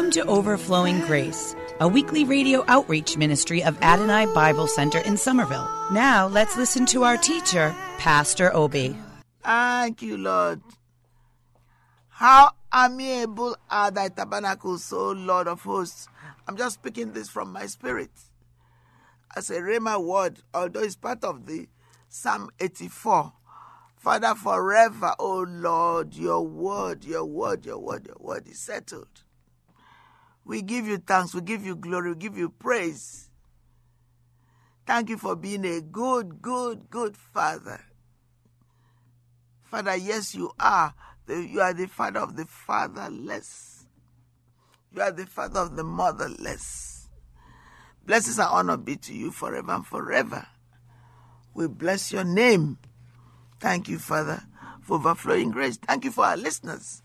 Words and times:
Welcome 0.00 0.12
to 0.12 0.30
Overflowing 0.30 1.00
Grace, 1.00 1.54
a 1.78 1.86
weekly 1.86 2.24
radio 2.24 2.64
outreach 2.68 3.18
ministry 3.18 3.62
of 3.62 3.76
Adonai 3.82 4.32
Bible 4.32 4.66
Center 4.66 4.98
in 5.00 5.18
Somerville. 5.18 5.68
Now 5.92 6.26
let's 6.26 6.56
listen 6.56 6.86
to 6.86 7.04
our 7.04 7.18
teacher, 7.18 7.76
Pastor 7.98 8.50
Obi. 8.56 8.96
Thank 9.44 10.00
you, 10.00 10.16
Lord. 10.16 10.62
How 12.08 12.52
amiable 12.74 13.58
are 13.70 13.90
thy 13.90 14.08
tabernacles, 14.08 14.90
O 14.90 15.10
Lord 15.10 15.46
of 15.46 15.60
hosts. 15.60 16.08
I'm 16.48 16.56
just 16.56 16.76
speaking 16.76 17.12
this 17.12 17.28
from 17.28 17.52
my 17.52 17.66
spirit. 17.66 18.10
As 19.36 19.50
a 19.50 19.60
Rhema 19.60 20.02
word, 20.02 20.38
although 20.54 20.80
it's 20.80 20.96
part 20.96 21.22
of 21.24 21.44
the 21.44 21.68
Psalm 22.08 22.48
84. 22.58 23.34
Father, 23.98 24.34
forever, 24.34 25.14
O 25.18 25.40
Lord, 25.46 26.14
your 26.14 26.40
word, 26.40 27.04
your 27.04 27.26
word, 27.26 27.66
your 27.66 27.78
word, 27.78 28.06
your 28.06 28.16
word 28.18 28.48
is 28.48 28.60
settled. 28.60 29.24
We 30.50 30.62
give 30.62 30.88
you 30.88 30.98
thanks, 30.98 31.32
we 31.32 31.42
give 31.42 31.64
you 31.64 31.76
glory, 31.76 32.10
we 32.10 32.16
give 32.16 32.36
you 32.36 32.48
praise. 32.48 33.30
Thank 34.84 35.08
you 35.08 35.16
for 35.16 35.36
being 35.36 35.64
a 35.64 35.80
good, 35.80 36.42
good, 36.42 36.90
good 36.90 37.16
Father. 37.16 37.80
Father, 39.62 39.94
yes, 39.94 40.34
you 40.34 40.50
are. 40.58 40.92
You 41.28 41.60
are 41.60 41.72
the 41.72 41.86
Father 41.86 42.18
of 42.18 42.34
the 42.34 42.46
fatherless. 42.46 43.86
You 44.92 45.02
are 45.02 45.12
the 45.12 45.26
Father 45.26 45.60
of 45.60 45.76
the 45.76 45.84
motherless. 45.84 47.08
Blessings 48.04 48.40
and 48.40 48.48
honor 48.50 48.76
be 48.76 48.96
to 48.96 49.14
you 49.14 49.30
forever 49.30 49.70
and 49.70 49.86
forever. 49.86 50.48
We 51.54 51.68
bless 51.68 52.10
your 52.10 52.24
name. 52.24 52.78
Thank 53.60 53.88
you, 53.88 54.00
Father, 54.00 54.42
for 54.82 54.96
overflowing 54.96 55.52
grace. 55.52 55.76
Thank 55.76 56.04
you 56.06 56.10
for 56.10 56.24
our 56.24 56.36
listeners. 56.36 57.04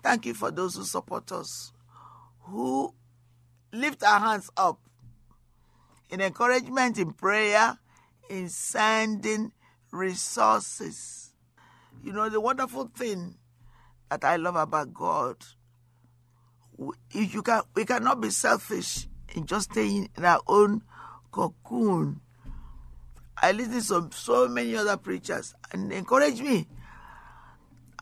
Thank 0.00 0.26
you 0.26 0.34
for 0.34 0.52
those 0.52 0.76
who 0.76 0.84
support 0.84 1.32
us, 1.32 1.72
who 2.42 2.94
lift 3.72 4.02
our 4.02 4.20
hands 4.20 4.50
up 4.56 4.78
in 6.10 6.20
encouragement, 6.20 6.98
in 6.98 7.12
prayer, 7.12 7.78
in 8.28 8.48
sending 8.48 9.52
resources. 9.90 11.34
You 12.02 12.12
know, 12.12 12.28
the 12.28 12.40
wonderful 12.40 12.90
thing 12.94 13.36
that 14.10 14.24
I 14.24 14.36
love 14.36 14.56
about 14.56 14.92
God, 14.92 15.36
you 17.12 17.42
can, 17.42 17.62
we 17.74 17.84
cannot 17.84 18.20
be 18.20 18.30
selfish 18.30 19.06
in 19.34 19.46
just 19.46 19.70
staying 19.72 20.10
in 20.16 20.24
our 20.24 20.40
own 20.46 20.82
cocoon. 21.30 22.20
I 23.40 23.52
listen 23.52 24.10
to 24.10 24.16
so 24.16 24.48
many 24.48 24.76
other 24.76 24.96
preachers 24.96 25.54
and 25.72 25.92
encourage 25.92 26.40
me 26.40 26.68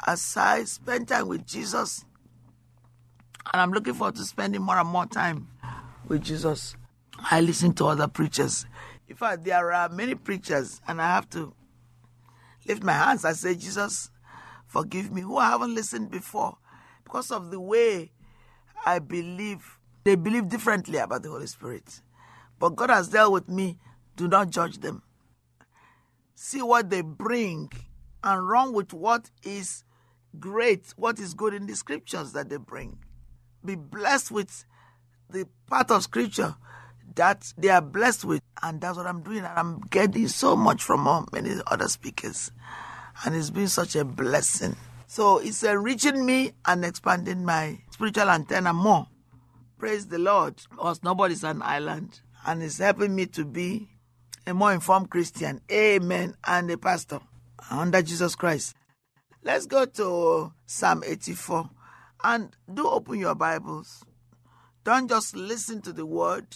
as 0.06 0.36
I 0.36 0.64
spend 0.64 1.08
time 1.08 1.28
with 1.28 1.46
Jesus. 1.46 2.04
And 3.52 3.60
I'm 3.60 3.72
looking 3.72 3.94
forward 3.94 4.16
to 4.16 4.24
spending 4.24 4.62
more 4.62 4.78
and 4.78 4.88
more 4.88 5.06
time 5.06 5.48
with 6.06 6.22
Jesus. 6.22 6.76
I 7.30 7.40
listen 7.40 7.72
to 7.74 7.86
other 7.86 8.08
preachers. 8.08 8.66
In 9.08 9.16
fact, 9.16 9.44
there 9.44 9.72
are 9.72 9.88
many 9.88 10.14
preachers, 10.14 10.80
and 10.86 11.00
I 11.02 11.06
have 11.06 11.28
to 11.30 11.52
lift 12.66 12.82
my 12.82 12.92
hands 12.92 13.24
and 13.24 13.36
say, 13.36 13.54
Jesus, 13.54 14.10
forgive 14.66 15.10
me, 15.10 15.22
who 15.22 15.36
I 15.36 15.48
haven't 15.50 15.74
listened 15.74 16.10
before 16.10 16.58
because 17.04 17.30
of 17.30 17.50
the 17.50 17.60
way 17.60 18.12
I 18.86 18.98
believe. 18.98 19.78
They 20.04 20.14
believe 20.14 20.48
differently 20.48 20.98
about 20.98 21.22
the 21.22 21.30
Holy 21.30 21.46
Spirit. 21.46 22.00
But 22.58 22.76
God 22.76 22.90
has 22.90 23.08
dealt 23.08 23.32
with 23.32 23.48
me. 23.48 23.78
Do 24.16 24.28
not 24.28 24.50
judge 24.50 24.78
them. 24.78 25.02
See 26.34 26.62
what 26.62 26.88
they 26.88 27.02
bring 27.02 27.70
and 28.22 28.48
run 28.48 28.72
with 28.72 28.92
what 28.92 29.30
is 29.42 29.84
great, 30.38 30.94
what 30.96 31.18
is 31.18 31.34
good 31.34 31.52
in 31.52 31.66
the 31.66 31.76
scriptures 31.76 32.32
that 32.32 32.48
they 32.48 32.56
bring. 32.56 32.98
Be 33.64 33.74
blessed 33.74 34.30
with 34.30 34.64
the 35.28 35.46
part 35.68 35.90
of 35.90 36.02
scripture 36.02 36.54
that 37.14 37.52
they 37.58 37.68
are 37.68 37.82
blessed 37.82 38.24
with. 38.24 38.42
And 38.62 38.80
that's 38.80 38.96
what 38.96 39.06
I'm 39.06 39.22
doing. 39.22 39.38
And 39.38 39.58
I'm 39.58 39.80
getting 39.90 40.28
so 40.28 40.56
much 40.56 40.82
from 40.82 41.26
many 41.32 41.54
other 41.66 41.88
speakers. 41.88 42.50
And 43.24 43.34
it's 43.34 43.50
been 43.50 43.68
such 43.68 43.96
a 43.96 44.04
blessing. 44.04 44.76
So 45.06 45.38
it's 45.38 45.62
enriching 45.62 46.24
me 46.24 46.52
and 46.66 46.84
expanding 46.84 47.44
my 47.44 47.80
spiritual 47.90 48.30
antenna 48.30 48.72
more. 48.72 49.06
Praise 49.78 50.06
the 50.06 50.18
Lord. 50.18 50.54
Because 50.70 51.02
nobody's 51.02 51.44
an 51.44 51.62
island. 51.62 52.20
And 52.46 52.62
it's 52.62 52.78
helping 52.78 53.14
me 53.14 53.26
to 53.26 53.44
be 53.44 53.88
a 54.46 54.54
more 54.54 54.72
informed 54.72 55.10
Christian. 55.10 55.60
Amen. 55.70 56.34
And 56.46 56.70
a 56.70 56.78
pastor 56.78 57.20
under 57.70 58.02
Jesus 58.02 58.34
Christ. 58.34 58.74
Let's 59.42 59.66
go 59.66 59.84
to 59.86 60.52
Psalm 60.66 61.02
84 61.04 61.70
and 62.22 62.56
do 62.72 62.88
open 62.88 63.18
your 63.18 63.34
Bibles. 63.34 64.04
Don't 64.84 65.08
just 65.08 65.36
listen 65.36 65.82
to 65.82 65.92
the 65.92 66.06
word. 66.06 66.46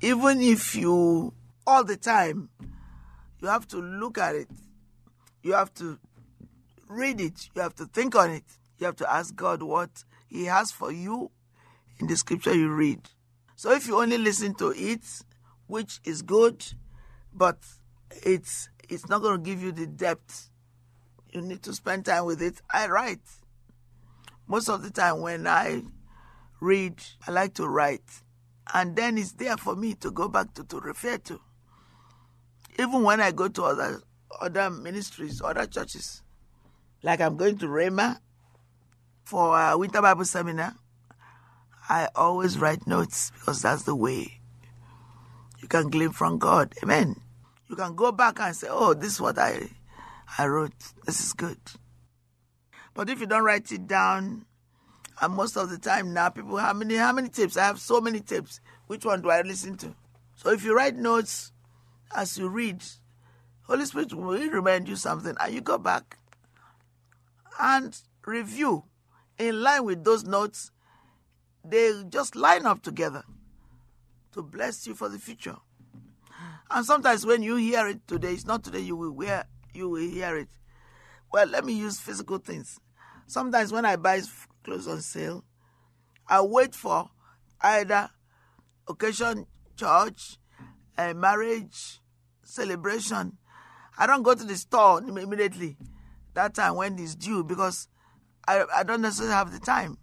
Even 0.00 0.40
if 0.40 0.74
you, 0.74 1.32
all 1.66 1.84
the 1.84 1.96
time, 1.96 2.50
you 3.40 3.48
have 3.48 3.66
to 3.68 3.78
look 3.78 4.18
at 4.18 4.34
it. 4.34 4.48
You 5.42 5.52
have 5.52 5.72
to 5.74 5.98
read 6.88 7.20
it. 7.20 7.48
You 7.54 7.62
have 7.62 7.74
to 7.76 7.86
think 7.86 8.14
on 8.14 8.30
it. 8.30 8.44
You 8.78 8.86
have 8.86 8.96
to 8.96 9.12
ask 9.12 9.34
God 9.34 9.62
what 9.62 10.04
He 10.28 10.44
has 10.46 10.70
for 10.70 10.90
you 10.90 11.30
in 12.00 12.06
the 12.06 12.16
scripture 12.16 12.54
you 12.54 12.70
read. 12.70 13.00
So 13.56 13.72
if 13.72 13.86
you 13.86 14.00
only 14.00 14.18
listen 14.18 14.54
to 14.56 14.70
it, 14.70 15.04
which 15.66 16.00
is 16.04 16.22
good, 16.22 16.64
but 17.32 17.58
it's 18.10 18.68
it's 18.88 19.08
not 19.08 19.22
going 19.22 19.42
to 19.42 19.50
give 19.50 19.62
you 19.62 19.72
the 19.72 19.86
depth. 19.86 20.50
You 21.32 21.40
need 21.40 21.62
to 21.62 21.72
spend 21.72 22.04
time 22.04 22.26
with 22.26 22.42
it. 22.42 22.60
I 22.72 22.88
write. 22.88 23.20
Most 24.46 24.68
of 24.68 24.82
the 24.82 24.90
time 24.90 25.20
when 25.20 25.46
I 25.46 25.82
read, 26.60 27.02
I 27.26 27.30
like 27.30 27.54
to 27.54 27.66
write. 27.66 28.22
And 28.72 28.96
then 28.96 29.18
it's 29.18 29.32
there 29.32 29.56
for 29.56 29.76
me 29.76 29.94
to 29.94 30.10
go 30.10 30.28
back 30.28 30.54
to, 30.54 30.64
to 30.64 30.80
refer 30.80 31.18
to. 31.18 31.40
Even 32.78 33.02
when 33.02 33.20
I 33.20 33.30
go 33.30 33.48
to 33.48 33.62
other 33.64 34.02
other 34.40 34.68
ministries, 34.68 35.40
other 35.42 35.66
churches, 35.66 36.22
like 37.02 37.20
I'm 37.20 37.36
going 37.36 37.58
to 37.58 37.66
Rhema 37.66 38.18
for 39.22 39.58
a 39.58 39.78
winter 39.78 40.02
Bible 40.02 40.24
seminar, 40.24 40.74
I 41.88 42.08
always 42.16 42.58
write 42.58 42.86
notes 42.86 43.30
because 43.30 43.62
that's 43.62 43.84
the 43.84 43.94
way 43.94 44.40
you 45.60 45.68
can 45.68 45.88
glean 45.88 46.10
from 46.10 46.38
God. 46.38 46.74
Amen. 46.82 47.20
You 47.68 47.76
can 47.76 47.94
go 47.94 48.12
back 48.12 48.40
and 48.40 48.56
say, 48.56 48.68
"Oh, 48.70 48.94
this 48.94 49.14
is 49.14 49.20
what 49.20 49.38
I 49.38 49.70
I 50.36 50.46
wrote. 50.46 50.74
This 51.04 51.20
is 51.20 51.32
good." 51.32 51.58
But 52.94 53.10
if 53.10 53.20
you 53.20 53.26
don't 53.26 53.44
write 53.44 53.70
it 53.72 53.86
down, 53.86 54.46
and 55.20 55.34
most 55.34 55.56
of 55.56 55.70
the 55.70 55.78
time 55.78 56.12
now, 56.12 56.28
people, 56.28 56.56
how 56.56 56.72
many 56.72 56.96
how 56.96 57.12
many 57.12 57.28
tapes? 57.28 57.56
I 57.56 57.66
have 57.66 57.80
so 57.80 58.00
many 58.00 58.20
tapes. 58.20 58.60
Which 58.86 59.04
one 59.04 59.22
do 59.22 59.30
I 59.30 59.42
listen 59.42 59.76
to? 59.78 59.94
So 60.36 60.50
if 60.50 60.64
you 60.64 60.76
write 60.76 60.96
notes 60.96 61.52
as 62.14 62.38
you 62.38 62.48
read, 62.48 62.82
Holy 63.62 63.84
Spirit 63.84 64.12
will 64.12 64.38
remind 64.48 64.88
you 64.88 64.96
something, 64.96 65.36
and 65.40 65.54
you 65.54 65.60
go 65.60 65.78
back 65.78 66.18
and 67.60 67.96
review 68.24 68.84
in 69.38 69.62
line 69.62 69.84
with 69.84 70.04
those 70.04 70.24
notes. 70.24 70.70
They 71.64 72.02
just 72.08 72.36
line 72.36 72.66
up 72.66 72.82
together 72.82 73.24
to 74.32 74.42
bless 74.42 74.86
you 74.86 74.94
for 74.94 75.08
the 75.08 75.18
future. 75.18 75.56
And 76.70 76.84
sometimes 76.84 77.24
when 77.24 77.42
you 77.42 77.56
hear 77.56 77.86
it 77.86 78.06
today, 78.06 78.32
it's 78.32 78.46
not 78.46 78.64
today 78.64 78.80
you 78.80 78.96
will 78.96 79.18
hear 79.20 79.44
you 79.72 79.88
will 79.88 80.08
hear 80.08 80.36
it. 80.36 80.48
Well, 81.32 81.46
let 81.46 81.64
me 81.64 81.72
use 81.72 81.98
physical 81.98 82.38
things. 82.38 82.78
Sometimes 83.26 83.72
when 83.72 83.84
I 83.84 83.96
buy 83.96 84.20
clothes 84.62 84.86
on 84.86 85.00
sale, 85.00 85.44
I 86.26 86.40
wait 86.40 86.74
for 86.74 87.10
either 87.60 88.10
occasion, 88.88 89.46
church, 89.76 90.36
a 90.96 91.14
marriage, 91.14 92.00
celebration. 92.42 93.38
I 93.98 94.06
don't 94.06 94.22
go 94.22 94.34
to 94.34 94.44
the 94.44 94.56
store 94.56 95.00
immediately 95.00 95.76
that 96.34 96.54
time 96.54 96.76
when 96.76 96.98
it's 96.98 97.14
due 97.14 97.44
because 97.44 97.88
I, 98.46 98.64
I 98.74 98.82
don't 98.82 99.00
necessarily 99.02 99.34
have 99.34 99.52
the 99.52 99.60
time. 99.60 99.98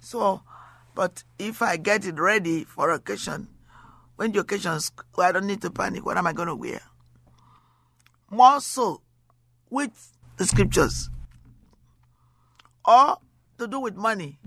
So, 0.00 0.42
but 0.94 1.22
if 1.38 1.62
I 1.62 1.76
get 1.76 2.04
it 2.04 2.18
ready 2.18 2.64
for 2.64 2.90
occasion, 2.90 3.48
when 4.16 4.32
the 4.32 4.40
occasions, 4.40 4.90
well, 5.16 5.28
I 5.28 5.32
don't 5.32 5.46
need 5.46 5.62
to 5.62 5.70
panic. 5.70 6.04
What 6.04 6.16
am 6.16 6.26
I 6.26 6.32
going 6.32 6.48
to 6.48 6.56
wear? 6.56 6.80
More 8.30 8.60
so 8.60 9.02
with 9.70 10.12
the 10.36 10.46
scriptures 10.46 11.10
or 12.84 13.18
to 13.58 13.66
do 13.66 13.80
with 13.80 13.96
money. 13.96 14.38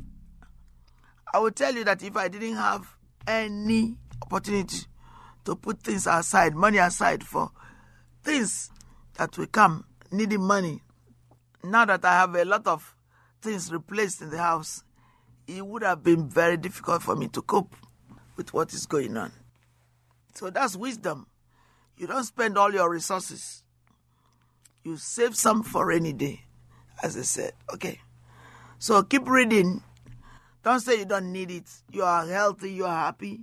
I 1.34 1.40
will 1.40 1.52
tell 1.52 1.74
you 1.74 1.84
that 1.84 2.04
if 2.04 2.16
I 2.16 2.28
didn't 2.28 2.56
have 2.56 2.96
any 3.28 3.98
opportunity 4.22 4.86
to 5.46 5.56
put 5.56 5.82
things 5.82 6.08
aside, 6.08 6.56
money 6.56 6.78
aside 6.78 7.24
for 7.24 7.52
things 8.24 8.72
that 9.16 9.38
will 9.38 9.48
come 9.48 9.86
needing 10.12 10.42
money, 10.42 10.82
now 11.64 11.86
that 11.86 12.06
I 12.06 12.14
have 12.14 12.36
a 12.36 12.46
lot 12.46 12.68
of 12.68 12.96
things 13.42 13.72
replaced 13.72 14.22
in 14.22 14.30
the 14.30 14.38
house, 14.38 14.84
it 15.48 15.66
would 15.66 15.84
have 15.84 16.04
been 16.04 16.30
very 16.30 16.58
difficult 16.58 17.04
for 17.04 17.16
me 17.16 17.28
to 17.30 17.42
cope 17.42 17.76
with 18.36 18.54
what 18.54 18.74
is 18.74 18.86
going 18.86 19.16
on. 19.18 19.32
So 20.34 20.50
that's 20.50 20.76
wisdom. 20.76 21.28
You 21.98 22.08
don't 22.08 22.24
spend 22.24 22.58
all 22.58 22.74
your 22.74 22.90
resources. 22.90 23.64
You 24.84 24.98
save 24.98 25.36
some 25.36 25.64
for 25.64 25.92
any 25.92 26.14
day, 26.14 26.44
as 27.02 27.18
I 27.18 27.22
said. 27.22 27.54
Okay. 27.74 28.00
So 28.80 29.04
keep 29.04 29.28
reading. 29.28 29.84
Don't 30.64 30.80
say 30.80 31.00
you 31.00 31.06
don't 31.06 31.32
need 31.32 31.52
it. 31.52 31.70
You 31.92 32.04
are 32.04 32.26
healthy, 32.26 32.72
you 32.72 32.86
are 32.86 33.06
happy. 33.06 33.42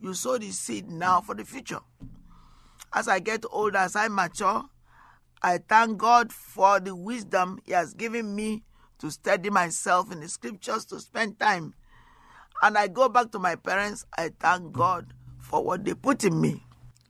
You 0.00 0.14
sow 0.14 0.38
the 0.38 0.50
seed 0.50 0.90
now 0.90 1.20
for 1.20 1.34
the 1.34 1.44
future. 1.44 1.80
As 2.92 3.08
I 3.08 3.18
get 3.18 3.44
older, 3.50 3.78
as 3.78 3.96
I 3.96 4.08
mature, 4.08 4.64
I 5.42 5.58
thank 5.58 5.98
God 5.98 6.32
for 6.32 6.80
the 6.80 6.94
wisdom 6.94 7.58
He 7.64 7.72
has 7.72 7.94
given 7.94 8.34
me 8.34 8.64
to 8.98 9.10
study 9.10 9.50
myself 9.50 10.12
in 10.12 10.20
the 10.20 10.28
scriptures, 10.28 10.84
to 10.86 11.00
spend 11.00 11.38
time. 11.38 11.74
And 12.62 12.78
I 12.78 12.86
go 12.88 13.08
back 13.08 13.32
to 13.32 13.38
my 13.38 13.56
parents, 13.56 14.06
I 14.16 14.30
thank 14.38 14.72
God 14.72 15.12
for 15.38 15.62
what 15.62 15.84
they 15.84 15.94
put 15.94 16.24
in 16.24 16.40
me. 16.40 16.62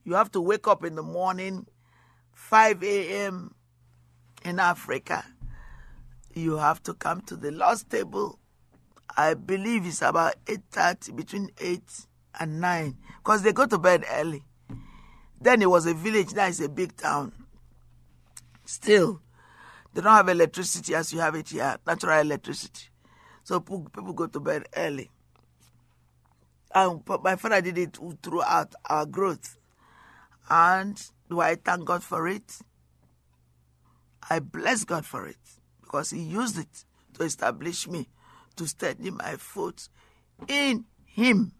You 0.04 0.14
have 0.14 0.32
to 0.32 0.40
wake 0.40 0.66
up 0.66 0.84
in 0.84 0.96
the 0.96 1.02
morning, 1.02 1.66
5 2.32 2.82
a.m. 2.82 3.54
in 4.44 4.58
Africa. 4.58 5.24
You 6.34 6.56
have 6.56 6.82
to 6.82 6.94
come 6.94 7.20
to 7.22 7.36
the 7.36 7.52
Lord's 7.52 7.84
table. 7.84 8.40
I 9.16 9.34
believe 9.34 9.86
it's 9.86 10.02
about 10.02 10.34
8.30, 10.46 11.14
between 11.14 11.50
8 11.60 11.80
and 12.40 12.60
9, 12.60 12.96
because 13.18 13.42
they 13.42 13.52
go 13.52 13.66
to 13.66 13.78
bed 13.78 14.04
early. 14.10 14.42
Then 15.40 15.62
it 15.62 15.70
was 15.70 15.86
a 15.86 15.94
village, 15.94 16.32
now 16.32 16.46
it's 16.48 16.60
a 16.60 16.68
big 16.68 16.96
town. 16.96 17.32
Still, 18.64 19.20
they 19.92 20.00
don't 20.00 20.12
have 20.12 20.28
electricity 20.28 20.96
as 20.96 21.12
you 21.12 21.20
have 21.20 21.36
it 21.36 21.50
here, 21.50 21.76
natural 21.86 22.18
electricity. 22.18 22.86
So 23.44 23.60
people 23.60 24.12
go 24.12 24.26
to 24.26 24.40
bed 24.40 24.66
early. 24.76 25.10
And 26.74 27.00
my 27.22 27.36
father 27.36 27.60
did 27.60 27.78
it 27.78 27.98
throughout 28.22 28.74
our 28.86 29.06
growth. 29.06 29.56
And 30.50 31.00
do 31.30 31.40
I 31.40 31.54
thank 31.54 31.84
God 31.84 32.02
for 32.02 32.26
it? 32.26 32.58
I 34.28 34.40
bless 34.40 34.82
God 34.84 35.06
for 35.06 35.28
it 35.28 35.36
because 35.84 36.10
He 36.10 36.20
used 36.20 36.58
it 36.58 36.84
to 37.14 37.24
establish 37.24 37.86
me, 37.86 38.08
to 38.56 38.66
steady 38.66 39.10
my 39.10 39.36
foot 39.36 39.88
in 40.48 40.84
Him. 41.04 41.52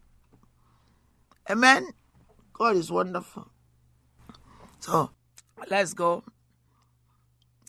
Amen. 1.49 1.89
God 2.53 2.75
is 2.75 2.91
wonderful. 2.91 3.47
So 4.79 5.11
let's 5.69 5.93
go. 5.93 6.23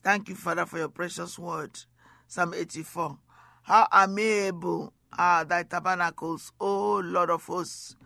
Thank 0.03 0.29
you, 0.29 0.35
Father, 0.35 0.67
for 0.67 0.79
your 0.79 0.89
precious 0.89 1.39
word. 1.39 1.79
Psalm 2.27 2.55
84. 2.55 3.19
How 3.63 3.87
amiable 3.93 4.93
are 5.19 5.45
thy 5.45 5.65
tabernacles, 5.65 6.53
O 6.61 6.97
Lord 6.99 7.31
of 7.31 7.45
hosts. 7.45 7.97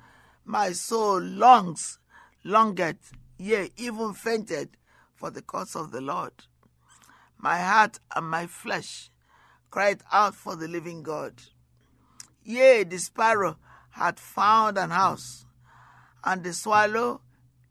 My 0.45 0.73
soul 0.73 1.21
longs, 1.21 1.99
longeth, 2.45 3.13
yea, 3.39 3.71
even 3.77 4.15
fainted 4.15 4.71
for 5.15 5.31
the 5.31 5.43
cause 5.43 5.77
of 5.77 5.93
the 5.93 6.01
Lord. 6.01 6.33
My 7.43 7.59
heart 7.59 8.01
and 8.15 8.29
my 8.29 8.47
flesh 8.47 9.11
cried 9.71 10.03
out 10.13 10.35
for 10.35 10.57
the 10.57 10.69
living 10.69 11.03
God. 11.03 11.35
Yea, 12.45 12.85
the 12.85 12.99
sparrow 12.99 13.57
had 13.91 14.21
found 14.21 14.77
an 14.77 14.91
house, 14.91 15.47
and 16.23 16.45
the 16.45 16.53
swallow 16.53 17.23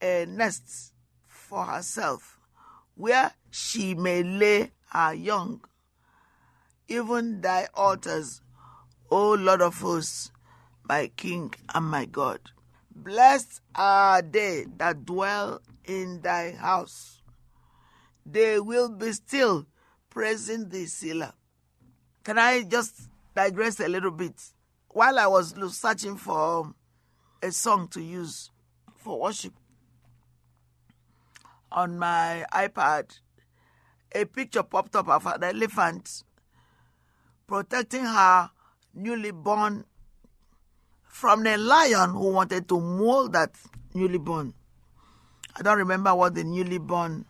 a 0.01 0.25
nest 0.27 0.93
for 1.27 1.65
herself, 1.65 2.39
where 2.95 3.33
she 3.51 3.93
may 3.93 4.23
lay 4.23 4.71
her 4.91 5.13
young. 5.13 5.61
Even 6.87 7.41
thy 7.41 7.67
altars, 7.75 8.41
O 9.11 9.33
Lord 9.33 9.61
of 9.61 9.81
hosts, 9.81 10.31
my 10.83 11.11
King 11.15 11.53
and 11.75 11.85
my 11.85 12.05
God. 12.05 12.39
Blessed 12.95 13.61
are 13.75 14.23
they 14.23 14.65
that 14.77 15.05
dwell 15.05 15.61
in 15.85 16.21
thy 16.21 16.53
house. 16.53 17.18
They 18.31 18.59
will 18.59 18.89
be 18.89 19.11
still 19.13 19.65
praising 20.09 20.69
thee, 20.69 20.85
Selah. 20.85 21.33
Can 22.23 22.37
I 22.37 22.63
just 22.63 23.09
digress 23.35 23.79
a 23.79 23.87
little 23.87 24.11
bit? 24.11 24.39
While 24.89 25.17
I 25.17 25.27
was 25.27 25.55
searching 25.75 26.15
for 26.15 26.61
um, 26.61 26.75
a 27.41 27.51
song 27.51 27.87
to 27.89 28.01
use 28.01 28.51
for 28.97 29.19
worship 29.19 29.53
on 31.71 31.97
my 31.97 32.45
iPad, 32.53 33.19
a 34.13 34.25
picture 34.25 34.63
popped 34.63 34.95
up 34.95 35.07
of 35.07 35.25
an 35.25 35.43
elephant 35.43 36.23
protecting 37.47 38.05
her 38.05 38.51
newly 38.93 39.31
born 39.31 39.85
from 41.03 41.43
the 41.43 41.57
lion 41.57 42.11
who 42.11 42.31
wanted 42.31 42.67
to 42.69 42.79
maul 42.79 43.29
that 43.29 43.55
newly 43.93 44.19
born. 44.19 44.53
I 45.55 45.61
don't 45.63 45.77
remember 45.77 46.13
what 46.13 46.35
the 46.35 46.43
newly 46.43 46.77
born 46.77 47.25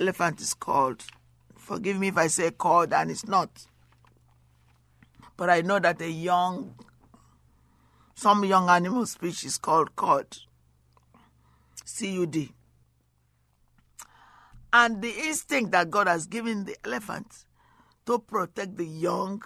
elephant 0.00 0.40
is 0.40 0.54
called. 0.54 1.04
Forgive 1.56 1.98
me 1.98 2.08
if 2.08 2.16
I 2.16 2.26
say 2.26 2.50
called 2.50 2.92
and 2.92 3.10
it's 3.10 3.26
not. 3.26 3.66
But 5.36 5.50
I 5.50 5.62
know 5.62 5.78
that 5.78 6.00
a 6.00 6.10
young, 6.10 6.74
some 8.14 8.44
young 8.44 8.68
animal 8.68 9.06
species 9.06 9.58
called 9.58 9.96
cod. 9.96 10.36
C-U-D. 11.84 12.52
And 14.72 15.00
the 15.00 15.10
instinct 15.10 15.70
that 15.72 15.90
God 15.90 16.08
has 16.08 16.26
given 16.26 16.64
the 16.64 16.76
elephant 16.84 17.44
to 18.06 18.18
protect 18.18 18.76
the 18.76 18.86
young 18.86 19.42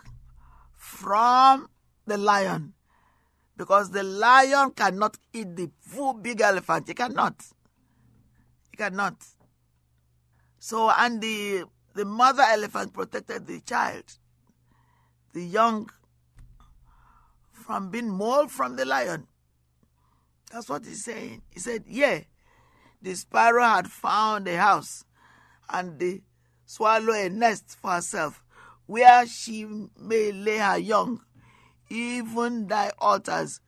from 0.74 1.68
the 2.06 2.16
lion. 2.16 2.74
Because 3.56 3.90
the 3.90 4.02
lion 4.02 4.70
cannot 4.70 5.16
eat 5.32 5.56
the 5.56 5.70
full 5.80 6.14
big 6.14 6.40
elephant. 6.40 6.88
He 6.88 6.94
cannot. 6.94 7.44
He 8.70 8.76
cannot. 8.76 9.16
So, 10.58 10.90
and 10.90 11.20
the, 11.20 11.64
the 11.94 12.04
mother 12.04 12.42
elephant 12.42 12.92
protected 12.92 13.46
the 13.46 13.60
child, 13.60 14.04
the 15.32 15.44
young, 15.44 15.90
from 17.52 17.90
being 17.90 18.08
mauled 18.08 18.50
from 18.50 18.76
the 18.76 18.84
lion. 18.84 19.26
That's 20.52 20.68
what 20.68 20.84
he's 20.84 21.04
saying. 21.04 21.42
He 21.50 21.60
said, 21.60 21.84
Yeah, 21.86 22.20
the 23.02 23.14
sparrow 23.14 23.62
had 23.62 23.88
found 23.88 24.48
a 24.48 24.56
house, 24.56 25.04
and 25.68 25.98
the 25.98 26.22
swallow 26.66 27.12
a 27.12 27.28
nest 27.28 27.76
for 27.80 27.92
herself, 27.92 28.42
where 28.86 29.26
she 29.26 29.66
may 29.98 30.32
lay 30.32 30.58
her 30.58 30.78
young. 30.78 31.20
Even 31.90 32.66
thy 32.66 32.90
altars, 32.98 33.60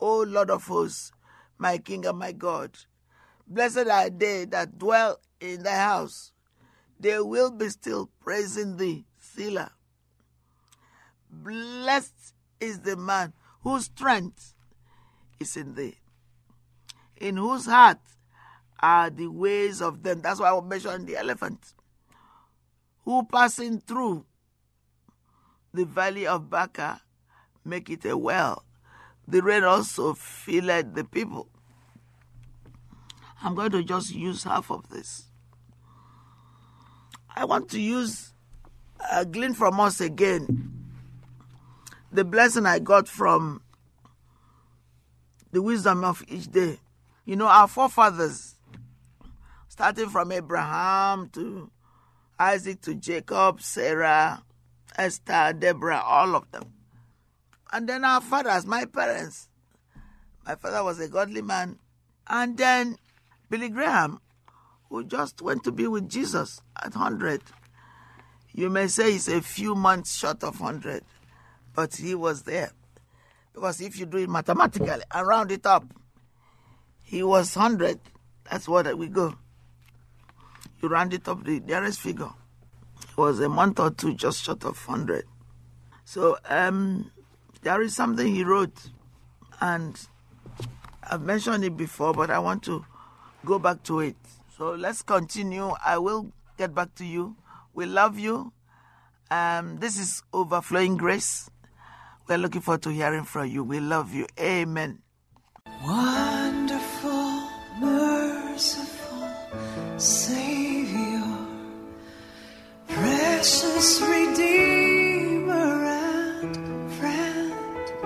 O 0.00 0.20
Lord 0.20 0.50
of 0.50 0.66
hosts, 0.66 1.12
my 1.58 1.78
King 1.78 2.06
and 2.06 2.18
my 2.18 2.32
God. 2.32 2.70
Blessed 3.48 3.88
are 3.88 4.10
they 4.10 4.44
that 4.46 4.78
dwell 4.78 5.18
in 5.40 5.62
thy 5.62 5.76
house. 5.76 6.32
They 7.00 7.18
will 7.20 7.50
be 7.50 7.68
still 7.70 8.10
praising 8.20 8.76
thee, 8.76 9.06
Selah. 9.18 9.72
Blessed 11.30 12.34
is 12.60 12.80
the 12.80 12.96
man 12.96 13.32
whose 13.62 13.86
strength 13.86 14.54
is 15.40 15.56
in 15.56 15.74
thee, 15.74 15.96
in 17.16 17.36
whose 17.36 17.66
heart 17.66 17.98
are 18.80 19.10
the 19.10 19.28
ways 19.28 19.80
of 19.80 20.02
them. 20.02 20.20
That's 20.20 20.40
why 20.40 20.50
I 20.50 20.60
mentioned 20.60 21.06
the 21.06 21.16
elephant. 21.16 21.74
Who 23.04 23.24
passing 23.24 23.80
through 23.80 24.26
the 25.72 25.84
valley 25.84 26.26
of 26.26 26.50
Baca 26.50 27.00
make 27.64 27.88
it 27.88 28.04
a 28.04 28.16
well. 28.16 28.64
The 29.26 29.42
rain 29.42 29.64
also 29.64 30.14
filled 30.14 30.94
the 30.94 31.04
people. 31.04 31.48
I'm 33.42 33.54
going 33.54 33.70
to 33.70 33.82
just 33.82 34.14
use 34.14 34.44
half 34.44 34.70
of 34.70 34.88
this. 34.88 35.24
I 37.34 37.44
want 37.44 37.70
to 37.70 37.80
use 37.80 38.32
a 39.12 39.24
glean 39.24 39.54
from 39.54 39.78
us 39.78 40.00
again. 40.00 40.72
The 42.10 42.24
blessing 42.24 42.66
I 42.66 42.78
got 42.80 43.06
from 43.06 43.62
the 45.52 45.62
wisdom 45.62 46.04
of 46.04 46.24
each 46.28 46.50
day. 46.50 46.80
You 47.24 47.36
know, 47.36 47.46
our 47.46 47.68
forefathers, 47.68 48.56
starting 49.68 50.08
from 50.08 50.32
Abraham 50.32 51.28
to 51.34 51.70
Isaac 52.38 52.80
to 52.82 52.94
Jacob, 52.94 53.60
Sarah, 53.60 54.42
Esther, 54.96 55.52
Deborah, 55.56 56.02
all 56.04 56.34
of 56.34 56.50
them. 56.50 56.72
And 57.72 57.88
then 57.88 58.04
our 58.04 58.20
fathers, 58.20 58.66
my 58.66 58.84
parents. 58.86 59.48
My 60.46 60.54
father 60.54 60.82
was 60.82 60.98
a 60.98 61.08
godly 61.08 61.42
man. 61.42 61.78
And 62.26 62.56
then 62.56 62.96
Billy 63.50 63.68
Graham, 63.68 64.20
who 64.88 65.04
just 65.04 65.40
went 65.42 65.64
to 65.64 65.72
be 65.72 65.86
with 65.86 66.08
Jesus 66.08 66.60
at 66.76 66.94
100. 66.94 67.42
You 68.52 68.70
may 68.70 68.88
say 68.88 69.12
he's 69.12 69.28
a 69.28 69.40
few 69.40 69.74
months 69.74 70.16
short 70.16 70.42
of 70.42 70.60
100, 70.60 71.04
but 71.74 71.96
he 71.96 72.14
was 72.14 72.42
there. 72.42 72.72
Because 73.52 73.80
if 73.80 73.98
you 73.98 74.06
do 74.06 74.18
it 74.18 74.28
mathematically 74.28 75.02
and 75.10 75.26
round 75.26 75.50
it 75.50 75.66
up, 75.66 75.84
he 77.02 77.22
was 77.22 77.56
100. 77.56 77.98
That's 78.50 78.68
what 78.68 78.96
we 78.96 79.08
go. 79.08 79.34
You 80.82 80.88
round 80.88 81.12
it 81.14 81.26
up 81.28 81.44
the 81.44 81.60
nearest 81.60 82.00
figure. 82.00 82.30
It 83.02 83.16
was 83.16 83.40
a 83.40 83.48
month 83.48 83.80
or 83.80 83.90
two 83.90 84.14
just 84.14 84.44
short 84.44 84.64
of 84.64 84.76
100. 84.86 85.24
So 86.04 86.38
um, 86.48 87.10
there 87.62 87.82
is 87.82 87.94
something 87.94 88.26
he 88.34 88.44
wrote, 88.44 88.90
and 89.60 89.98
I've 91.02 91.22
mentioned 91.22 91.64
it 91.64 91.76
before, 91.76 92.12
but 92.14 92.30
I 92.30 92.38
want 92.38 92.62
to 92.64 92.84
go 93.44 93.58
back 93.58 93.82
to 93.84 94.00
it. 94.00 94.16
So 94.56 94.72
let's 94.72 95.02
continue. 95.02 95.70
I 95.84 95.98
will 95.98 96.32
get 96.56 96.74
back 96.74 96.94
to 96.96 97.04
you. 97.04 97.36
We 97.74 97.86
love 97.86 98.18
you. 98.18 98.52
Um, 99.30 99.78
this 99.78 99.98
is 99.98 100.22
Overflowing 100.32 100.96
Grace. 100.96 101.50
We're 102.28 102.38
looking 102.38 102.60
forward 102.60 102.82
to 102.82 102.90
hearing 102.90 103.24
from 103.24 103.48
you. 103.48 103.62
We 103.64 103.80
love 103.80 104.12
you. 104.12 104.26
Amen. 104.38 104.98
Wonderful, 105.84 107.48
merciful 107.78 109.28
Savior, 109.96 111.22
precious 112.88 114.00
Redeemer 114.00 115.84
and 115.84 116.92
friend. 116.92 117.54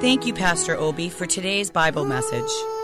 Thank 0.01 0.27
you, 0.27 0.35
Pastor 0.35 0.77
Obi, 0.77 1.09
for 1.09 1.27
today's 1.27 1.71
Bible 1.71 2.05
message. 2.05 2.51